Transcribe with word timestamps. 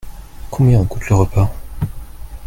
Combien 0.49 0.83
coûte 0.83 1.07
le 1.09 1.15
repas? 1.15 1.53